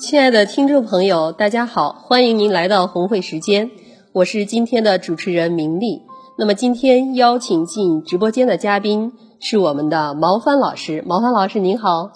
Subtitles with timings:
[0.00, 3.70] 亲爱的听众朋友，大家好，欢迎您来到红会时间，
[4.12, 6.00] 我是今天的主持人明丽。
[6.38, 12.10] 那么今天邀请进直播间的嘉宾是我们的毛帆老师，毛帆老师您好。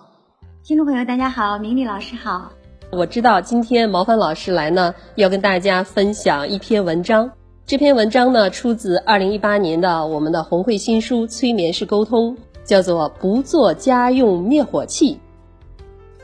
[0.64, 2.50] 听众朋友大家好，明丽老师好。
[2.90, 7.30] 我知道今天毛帆老师来呢，要跟大家分享一篇文章。
[7.66, 15.14] 这篇文章呢，出自二零一八年的我们的红会新书《催眠式沟通》，叫做《不做家用灭火器》。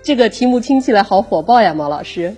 [0.03, 2.35] 这个题目听起来好火爆呀，毛老师。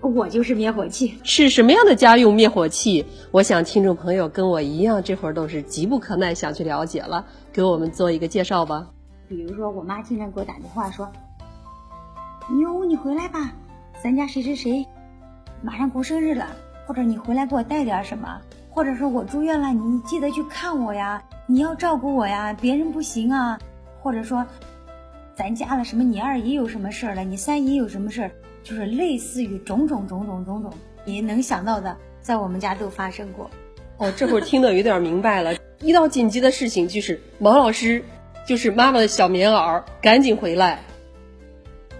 [0.00, 1.18] 我就是灭火器。
[1.24, 3.04] 是什么样的家用灭火器？
[3.32, 7.26] 我想听众朋友跟我一样，这会儿都是急不可耐想去了解了。
[7.52, 8.88] 给我们做一个介绍吧。
[9.28, 11.10] 比如说，我妈经常给我打电话说
[12.48, 13.52] ：“妞，你回来吧，
[14.02, 14.86] 咱家谁谁谁
[15.60, 16.46] 马上过生日了，
[16.86, 18.40] 或者你回来给我带点什么，
[18.70, 23.58] 或者说我住院了，你记得去看我呀，你要照顾我呀，别人不行啊，
[24.00, 24.46] 或者说。”
[25.36, 26.02] 咱家了什么？
[26.02, 27.22] 你二姨有什么事儿了？
[27.22, 28.30] 你三姨有什么事儿？
[28.64, 30.72] 就是类似于种种种种种种
[31.04, 33.50] 你能想到的，在我们家都发生过。
[33.98, 35.54] 哦，这会儿听得有点明白了。
[35.82, 38.02] 一到紧急的事情，就是毛老师，
[38.46, 40.80] 就是妈妈的小棉袄，赶紧回来。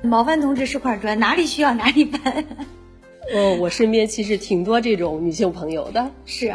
[0.01, 2.43] 毛帆同志是块砖，哪里需要哪里搬。
[3.35, 6.11] 哦，我身边其实挺多这种女性朋友的。
[6.25, 6.55] 是。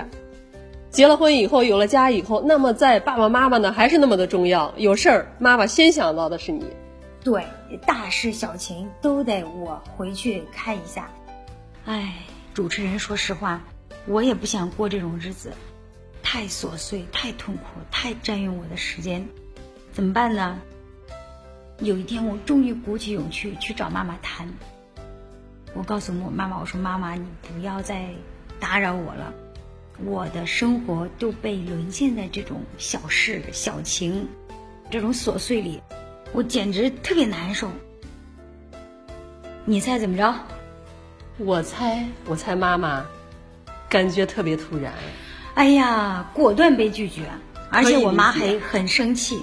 [0.92, 4.74] 结了婚以后，有了家以后，那么在爸爸妈妈呢，还是那么的重要。
[4.76, 6.66] 有事儿，妈妈先想到的是你。
[7.24, 7.46] 对，
[7.86, 11.10] 大事小情都得我回去看一下。
[11.86, 12.14] 哎，
[12.54, 13.62] 主持人，说实话，
[14.06, 15.54] 我也不想过这种日子，
[16.22, 19.26] 太琐碎，太痛苦，太占用我的时间，
[19.94, 20.60] 怎么办呢？
[21.80, 24.46] 有一天，我终于鼓起勇气去找妈妈谈。
[25.74, 28.10] 我告诉我妈妈，我说妈妈，你不要再
[28.60, 29.34] 打扰我了。
[30.06, 34.28] 我的生活都被沦陷在这种小事小情，
[34.90, 35.82] 这种琐碎里，
[36.34, 37.70] 我简直特别难受。
[39.64, 40.34] 你猜怎么着？
[41.38, 43.06] 我猜，我猜妈妈，
[43.90, 44.94] 感觉特别突然。
[45.54, 47.24] 哎呀，果断被拒绝，
[47.70, 49.40] 而且我妈还很生气，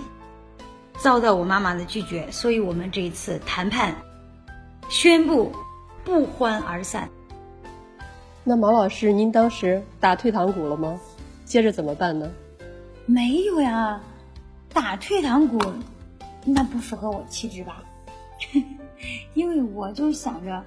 [0.98, 3.94] 遭到我妈妈的拒绝，所以我们这一次谈判
[4.88, 5.54] 宣布
[6.04, 7.08] 不欢而散。
[8.48, 10.98] 那毛老师，您当时打退堂鼓了吗？
[11.44, 12.32] 接着怎么办呢？
[13.04, 14.00] 没有呀，
[14.72, 15.60] 打退堂鼓，
[16.46, 17.84] 那不符合我气质吧？
[19.34, 20.64] 因为我就想着，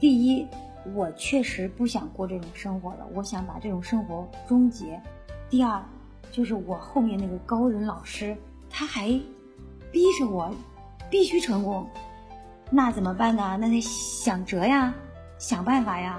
[0.00, 0.46] 第一，
[0.94, 4.98] 我确实不想过这种生活了，我想把这种生活终结；
[5.50, 5.82] 第二，
[6.30, 8.34] 就是我后面那个高人老师，
[8.70, 9.08] 他还
[9.90, 10.50] 逼着我
[11.10, 11.86] 必须成功，
[12.70, 13.58] 那怎么办呢？
[13.60, 14.94] 那得想辙呀，
[15.38, 16.18] 想办法呀。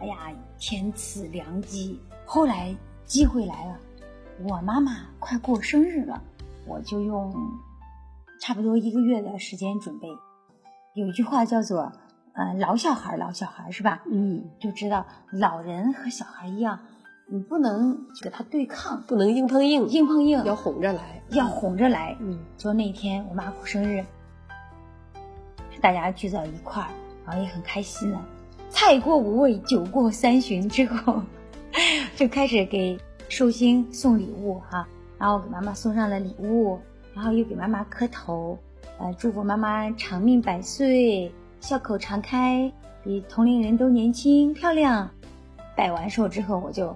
[0.00, 2.00] 哎呀，天赐良机！
[2.24, 3.76] 后来机会来了，
[4.48, 6.22] 我妈妈快过生日了，
[6.66, 7.34] 我就用
[8.40, 10.08] 差不多一个月的时间准备。
[10.94, 11.90] 有一句话叫做
[12.34, 14.02] “呃，老小孩，老小孩”，是吧？
[14.10, 16.78] 嗯，就知道老人和小孩一样，
[17.26, 22.16] 你不能跟他对抗，不能硬碰硬，硬碰硬要哄着来，要哄着来。
[22.20, 24.04] 嗯，就那天我妈过生日，
[25.80, 26.90] 大家聚在一块儿，
[27.26, 28.24] 然后也很开心呢。
[28.70, 31.22] 菜过五味，酒过三巡之后，
[32.16, 32.98] 就开始给
[33.28, 34.86] 寿星送礼物哈，
[35.18, 36.78] 然后给妈妈送上了礼物，
[37.14, 38.58] 然后又给妈妈磕头，
[38.98, 45.10] 呃，祝福妈妈长命百岁，笑口常开，比同龄人都年轻漂亮。
[45.74, 46.88] 拜完寿之后，我就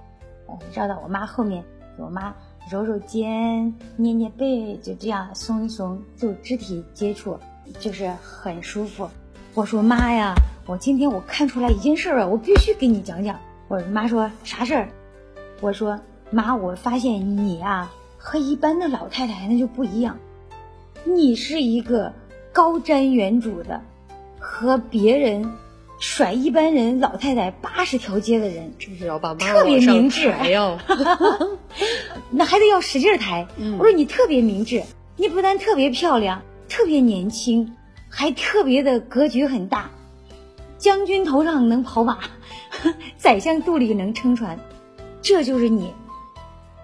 [0.47, 1.65] 呃绕到我妈后面，
[1.97, 2.35] 给我妈
[2.71, 7.39] 揉揉肩，捏捏背，就这样松一松，就肢体接触，
[7.79, 9.09] 就是很舒服。
[9.55, 10.35] 我说妈呀。
[10.65, 13.41] 我今天我看出来一件事儿啊，我必须给你讲讲。
[13.67, 14.89] 我妈说啥事儿？
[15.61, 15.99] 我说
[16.31, 20.19] 妈，我发现你啊和一般的老太太那就不一样，
[21.05, 22.13] 你是一个
[22.53, 23.81] 高瞻远瞩的，
[24.39, 25.53] 和别人
[25.99, 30.79] 甩一般人老太太八十条街的人，这是要把妈特别明智呀，
[32.31, 33.49] 那还得要使劲抬。
[33.79, 34.85] 我说你特别明智，
[35.17, 37.75] 你不但特别漂亮，特别年轻，
[38.09, 39.91] 还特别的格局很大。
[40.83, 42.19] 将军头上能跑马，
[43.17, 44.59] 宰相肚里能撑船，
[45.23, 45.95] 这就是你。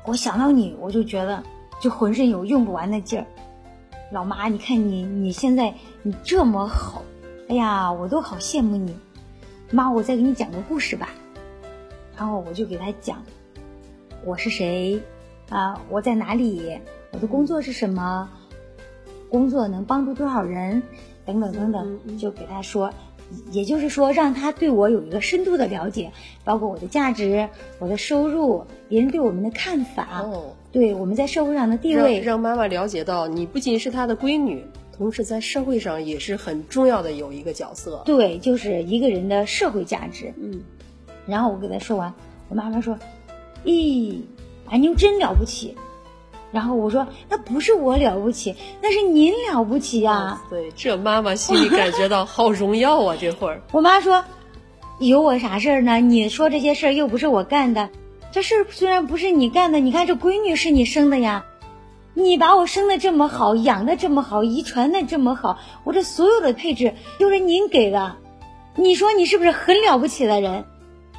[0.06, 1.42] 我想到你，我就觉得
[1.80, 3.26] 就浑身有用不完的劲儿。
[4.12, 5.74] 老妈，你看你你现在
[6.04, 7.02] 你这么好，
[7.48, 8.96] 哎呀，我都好羡慕你。
[9.72, 11.08] 妈，我再给你讲个故事吧。
[12.16, 13.20] 然后我就给他讲，
[14.24, 15.02] 我是谁
[15.50, 15.82] 啊？
[15.90, 16.78] 我在哪里？
[17.10, 18.30] 我的工作是什么？
[19.28, 20.80] 工作能帮助多少人？
[21.26, 22.88] 等等等等，就给他说。
[23.50, 26.12] 也就是说，让他对我有一个深度的了解，
[26.44, 27.48] 包括我的价值、
[27.78, 30.24] 我的收入、别人对我们的看法，
[30.72, 34.64] 对我们在社会上的地位，让妈妈了解到，你不仅是她的闺女，
[34.96, 38.02] 同时在社会上也是很重要的有一个角色。
[38.04, 40.32] 对，就是一个人的社会价值。
[40.36, 40.60] 嗯，
[41.26, 42.12] 然后我给他说完，
[42.48, 42.98] 我妈妈说
[43.64, 44.20] ：“咦，
[44.70, 45.74] 俺妞真了不起。”
[46.50, 50.40] 然后我说：“那不是我了不起，那是您了不起呀。
[50.48, 53.16] ”对，这妈妈心里感觉到好荣耀啊！
[53.20, 54.24] 这会儿， 我妈说
[54.98, 56.00] ：“有我啥事儿呢？
[56.00, 57.90] 你说这些事儿又不是我干的，
[58.32, 61.44] 这事儿虽然不是你干的，你看这闺女是你生的呀，
[62.14, 68.16] 你把我生的这么好，养的这么好，遗传的这么好，我这所有的配置都是您给的，
[68.74, 70.64] 你说你是不是很了不起的人？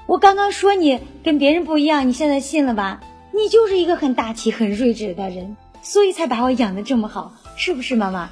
[0.07, 8.29] 我刚刚说你跟别人不一样，你现在信了吧？”你就是一个很大气、很睿智的人，所以才把我养的这么好，是不是妈妈？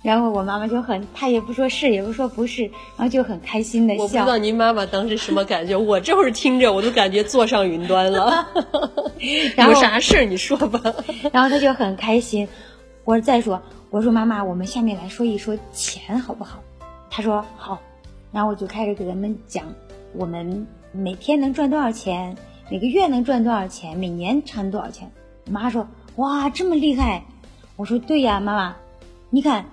[0.00, 2.62] 然后我妈妈就很，她也不说是，也不说不是，
[2.96, 4.02] 然后就很开心的笑。
[4.02, 8.46] 我不知道您妈妈当时什么感觉， 我这会儿听着我都感觉坐上云端了。
[9.58, 10.80] 有啥事儿你说吧。
[11.32, 12.48] 然后她就很开心。
[13.04, 13.60] 我说再说，
[13.90, 16.62] 我说妈妈，我们下面来说一说钱好不好？
[17.10, 17.80] 她说好。
[18.30, 19.64] 然后我就开始给他们讲，
[20.14, 22.36] 我们每天能赚多少钱。
[22.70, 23.96] 每个月能赚多少钱？
[23.96, 25.10] 每年赚多少钱？
[25.46, 27.24] 我妈说：“哇，这么厉害！”
[27.76, 28.76] 我说：“对呀，妈妈，
[29.30, 29.64] 你看，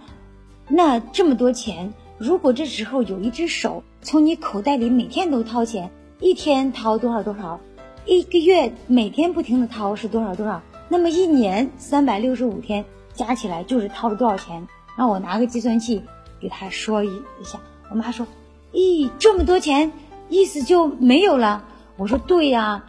[0.70, 7.60] 那这么多钱，如果这时候有一只手从你口袋里每天都掏钱，一天掏多少多少，
[8.06, 14.66] 一个月每天不停的掏是多少多少，那么一年三百六十五天加起来就是掏了多少钱？
[14.98, 16.02] 让我拿个计算器
[16.40, 17.60] 给他说一一下。
[17.90, 18.26] 我妈说
[18.72, 19.92] ：“咦，这么多钱，
[20.30, 21.66] 意思就没有了。”
[21.98, 22.84] 我说对呀，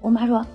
[0.00, 0.46] 我妈说，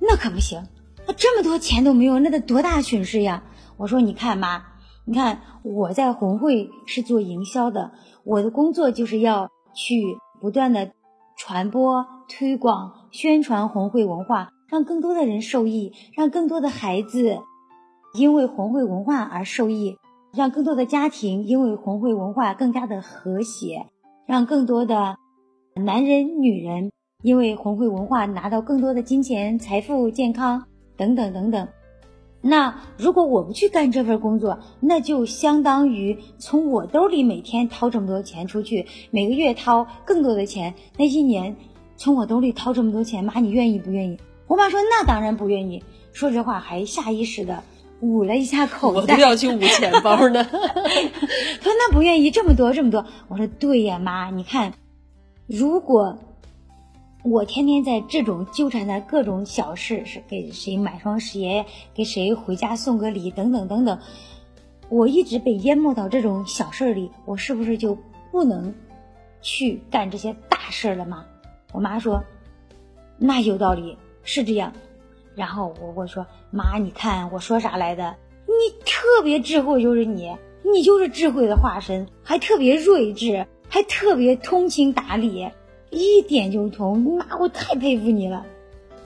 [0.00, 0.62] 那可不行，
[1.06, 3.42] 那这么多钱都没有，那得多大损失呀！
[3.76, 4.62] 我说你看妈，
[5.04, 7.90] 你看我在红会是做营销的，
[8.22, 10.92] 我的工作就是要去不断的
[11.36, 17.38] 传播、推广、宣传红会文化，让更多的人受益，让更多的孩子
[18.14, 19.98] 因为红会文化而受益，
[20.32, 23.86] 让更多的家庭因为红会文化更加的和谐，
[24.26, 25.16] 让更多的
[25.74, 26.92] 男人、女人。
[27.24, 30.66] 因为红会文化拿到更多的金钱、财富、健康
[30.96, 31.66] 等等等等，
[32.40, 41.56] 那如果我不去干这份工作，那就相当于从我兜里每天掏这么多钱出去，每个月掏更多的钱，那一年
[41.96, 44.16] 从我兜里掏这么多钱，妈你愿意不愿意？
[44.46, 45.82] 我妈说那当然不愿意，
[46.12, 47.64] 说这话还下意识的
[48.00, 50.44] 捂了一下口袋，我都要去捂钱包呢。
[50.44, 50.60] 他
[51.66, 54.72] 说那不愿意这么多这么多，我说对呀妈，你看
[55.48, 56.16] 如果。
[57.24, 63.98] 我天天在这种纠缠在各种小事，是给谁买双鞋，给谁回家送个礼，等等等等。
[64.88, 67.98] 我一直被淹没到这种小事里，我是不是就
[68.30, 68.72] 不能
[69.42, 71.26] 去干这些大事了吗？
[71.72, 72.22] 我妈说，
[73.18, 74.72] 那有道理，是这样。
[75.34, 78.16] 然后我我说妈，你看我说啥来的？
[78.46, 80.34] 你特别智慧，就是你，
[80.64, 85.50] 你就是智慧的化身，还特别睿智，还特别通情达理。
[85.90, 88.44] 一点就通，那我太佩服你了。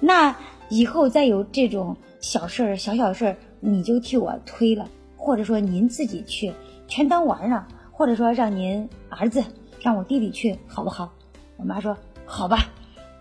[0.01, 0.35] 那
[0.69, 6.53] 以后再有这种小事儿、小小事儿，你就替我推了，或者说您自己去，
[6.89, 9.45] 全当玩儿呢或者说让您儿子、
[9.81, 11.13] 让我弟弟去，好不好？
[11.57, 12.67] 我妈说好吧。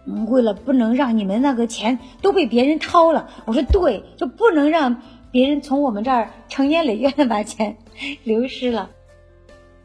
[0.08, 7.78] 嗯，为了不能让你们那个钱都被别人掏了，我说对，就不能让别人从我们这儿成年累月的把钱
[8.24, 8.90] 流失了。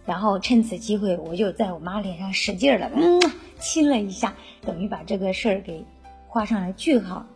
[0.06, 3.20] 然后趁此机会，我就在我妈脸上使劲了，嗯。
[3.58, 4.34] 亲了一下，
[4.66, 5.82] 等于把这个事儿给
[6.26, 7.26] 画上了句号。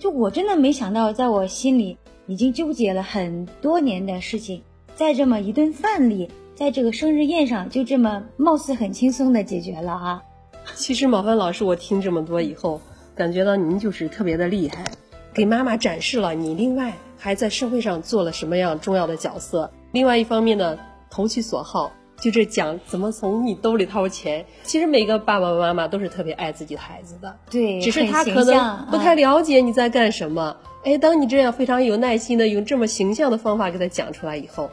[0.00, 1.96] 就我真的没想到，在我心里
[2.26, 4.64] 已经纠结了很多年的事情，
[4.96, 10.22] 在这么一顿饭里，在这个生日宴上，就这么貌似很轻松的解决了啊。
[10.74, 12.80] 其实毛帆老师，我听这么多以后，
[13.14, 14.84] 感觉到您就是特别的厉害，
[15.32, 19.70] 给妈妈展示了你另外还在社会上做了什么样重要的角色。
[19.92, 20.76] 另外一方面呢，
[21.08, 21.92] 投其所好。
[22.20, 30.54] 就这讲怎么从你兜里掏钱，其实每个爸爸妈妈都是特别爱自己的孩子的，对，只是他可能不太了解你在干什么。
[30.84, 34.70] 哎，当你这样非常有耐心的用这么形象的方法给他讲出来以后，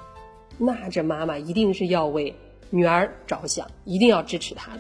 [0.58, 2.36] 那这妈妈一定是要为
[2.70, 4.80] 女儿着想，一定要支持她的。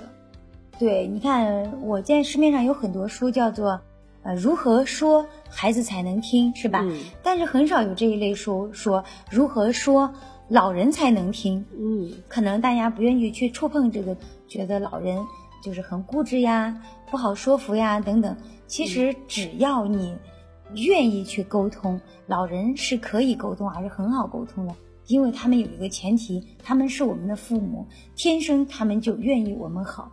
[0.77, 3.79] 对，你看，我见市面上有很多书叫做，
[4.23, 6.81] 呃，如何说孩子才能听，是吧？
[6.83, 6.99] 嗯。
[7.23, 10.13] 但是很少有这一类书说如何说。
[10.49, 14.15] 老人才能听，嗯，可能大家不愿意去触碰这个，
[14.47, 15.17] 觉得老人
[15.61, 18.35] 就是很固执呀，不好说服呀，等等。
[18.65, 20.17] 其实只要你
[20.75, 24.73] 愿意去沟通，老人是可以沟通，而是很好沟通的，
[25.07, 27.85] 因为他们有一个前提，他们是我们的父母，
[28.15, 30.11] 天生他们就愿意我们好。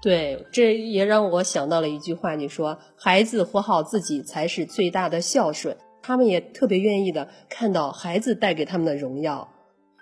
[0.00, 5.76] 对，这也让我想到了一句话，你说孩子活好自己才是最大的孝顺。
[6.08, 9.48] 他们也特别愿意的看到孩子带给他们的荣耀，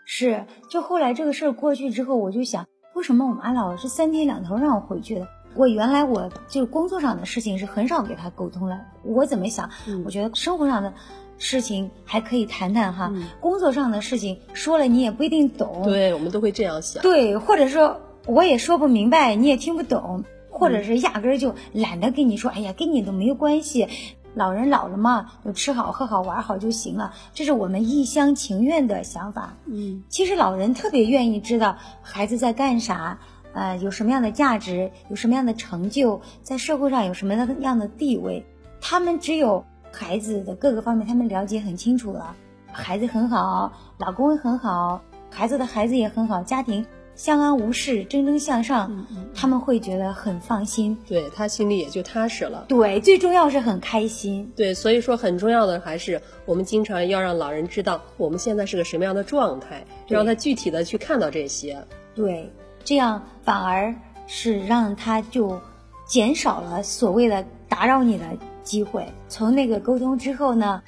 [0.05, 5.27] 是，就后来这个事儿过去之后，我就想，为什么我妈老是三天两头让我回去的？
[5.57, 8.81] 我原来我就工作上的事情是很少给他沟通了。
[9.03, 9.69] 我怎么想？
[10.05, 10.95] 我觉得生活上的
[11.39, 15.83] 事情还可以谈谈哈，工作上的事情说了你也不一定懂。
[15.83, 17.03] 对，我们都会这样想。
[17.03, 22.49] 对，或者说我也说不明白，你也听不懂，或者是压根儿就懒得跟你说。
[22.49, 23.89] 哎呀，跟你都没有关系。
[24.37, 29.55] 老人老了嘛，就吃好喝好玩好就行了，这是我们一厢情愿的想法。
[29.65, 33.19] 嗯，其实老人特别愿意知道孩子在干啥，
[33.55, 38.45] 呃，有什么样的价值，有什么样的成就，在社会上有什么样的地位。
[38.79, 42.37] 他们只有孩子的各个方面，他们了解很清楚了。
[42.71, 45.01] 孩子很好，老公很好，
[45.31, 46.85] 孩子的孩子也很好，家庭。
[47.17, 52.67] 相安无事，蒸蒸向上，他们会觉得很放心，对他心里也就踏实了。
[52.69, 54.53] 对，最重要是很开心。
[54.55, 61.83] 对，所以说很重要的还是我们经常要让老人知道我们现在是个什么样的状态，让他具体的去看到这些。
[62.15, 62.53] 对，
[62.85, 63.95] 这样反而
[64.27, 65.59] 是让他就
[66.07, 68.27] 减少了所谓的打扰你的
[68.63, 69.07] 机会。
[69.27, 70.83] 从那个沟通之后呢，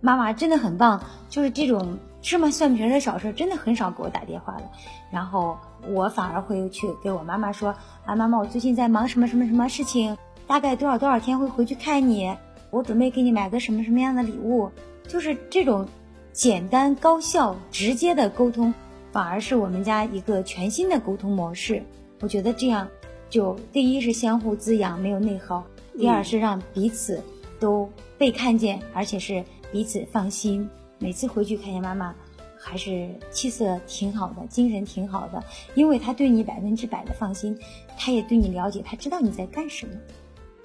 [0.00, 1.98] 妈妈真的很棒，就是这种。
[2.22, 4.62] 芝麻蒜皮的小事真的很少给我打电话了，
[5.10, 7.74] 然后我反而会去给我妈妈说
[8.06, 12.34] 啊，妈妈，我最近在忙什么什么什么事情，大概多少多少天会回去看你，
[12.70, 14.70] 我准备给你买个什么什么样的礼物，
[15.08, 15.86] 就是这种
[16.32, 18.72] 简单高效直接的沟通，
[19.10, 21.82] 反而是我们家一个全新的沟通模式。
[22.20, 22.86] 我觉得这样，
[23.28, 25.64] 就第一是相互滋养，没有内耗；
[25.98, 27.20] 第二是让彼此
[27.58, 30.70] 都被看见，而且是彼此放心。
[31.02, 32.14] 每次回去看见妈妈，
[32.56, 35.42] 还是气色挺好的，精神挺好的，
[35.74, 37.58] 因为她对你百分之百的放心，
[37.98, 39.92] 她也对你了解，她知道你在干什么。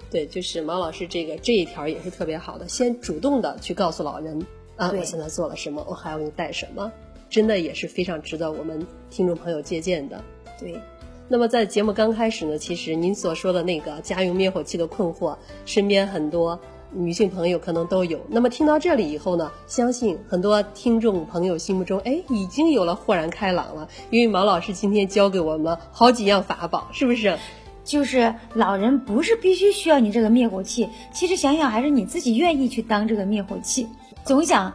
[0.08, 6.92] 对，就是毛老师这个这一条也是特别好的，先主动的去告诉老人啊，我现在做了什么，我还要给你带什么，
[7.28, 10.22] 真的也是非常值得我们听众朋友借鉴的。
[10.56, 10.80] 对，
[11.26, 16.60] 那么在节目刚开始呢，其实您所说的那个家用灭火器的困惑，身边很多。
[16.90, 23.88] 女性朋友可能都有，那么听到这里以后呢，相信很多听众朋友心目中，哎，已经有了豁然开朗了。
[24.10, 27.36] 因为毛老师今天教给我们好几样法宝，是不是？
[27.84, 33.86] 就是老人不是必须需要你这个灭火器，其实想想还是你自己愿意去当这个灭火器。
[34.24, 34.70] 总想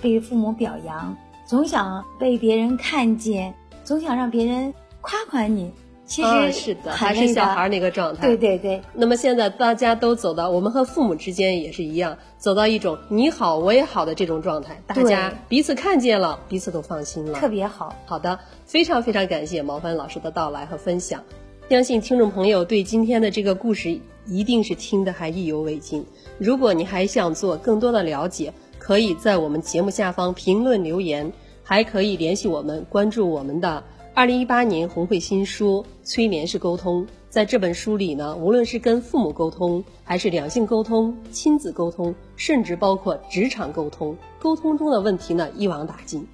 [0.00, 3.54] 被父母表扬，总想被别人看见，
[3.84, 5.70] 总想让别人夸夸你。
[6.06, 8.28] 其实是的，还是小孩那个状态。
[8.28, 8.80] 对对对。
[8.94, 17.94] 那么现在大家都走到，我们和父母之间也是一样，走到一种你好我也好的这种状态，大家彼此看见了，彼此都放心了，特别好。
[18.06, 21.20] 好的，非常非常感谢毛帆老师的到来和分享，
[21.68, 26.06] 相信听众朋友对今天的这个故事一定是听得还意犹未尽。
[26.38, 31.32] 如果你还想做更多的了解，可以在我们节目下方评论留言，
[31.64, 33.82] 还可以联系我们，关注我们的。
[34.16, 46.26] 二零一八年红会新书《催眠式沟通》在这本书里呢，无论是跟父母沟通，还是两性沟通、亲子沟通，甚至包括职场沟通，沟通中的问题呢一网打尽。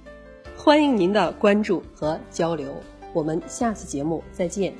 [0.55, 2.73] 欢迎您的关注和交流，
[3.11, 4.73] 我们下次节目再见。